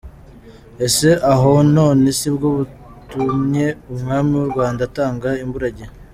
Ese 0.85 1.09
aho 1.31 1.51
none 1.75 2.07
sibwo 2.19 2.47
butumye 2.57 3.65
Umwami 3.93 4.31
w’u 4.39 4.49
Rwanda 4.53 4.81
atanga 4.89 5.29
imburagihe? 5.45 5.91